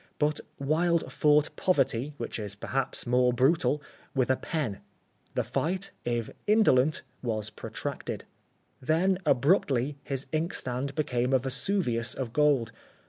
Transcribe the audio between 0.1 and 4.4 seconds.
But Wilde fought poverty, which is perhaps more brutal, with a